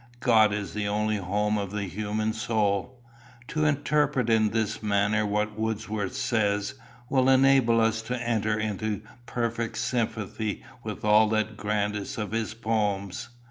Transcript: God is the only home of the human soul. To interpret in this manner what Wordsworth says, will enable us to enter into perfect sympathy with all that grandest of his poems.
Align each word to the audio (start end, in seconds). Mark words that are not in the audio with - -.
God 0.19 0.51
is 0.51 0.73
the 0.73 0.87
only 0.87 1.17
home 1.17 1.59
of 1.59 1.69
the 1.69 1.83
human 1.83 2.33
soul. 2.33 2.99
To 3.49 3.65
interpret 3.65 4.31
in 4.31 4.49
this 4.49 4.81
manner 4.81 5.27
what 5.27 5.53
Wordsworth 5.59 6.15
says, 6.15 6.73
will 7.07 7.29
enable 7.29 7.79
us 7.79 8.01
to 8.01 8.17
enter 8.17 8.57
into 8.57 9.03
perfect 9.27 9.77
sympathy 9.77 10.63
with 10.83 11.05
all 11.05 11.29
that 11.29 11.55
grandest 11.55 12.17
of 12.17 12.31
his 12.31 12.55
poems. 12.55 13.29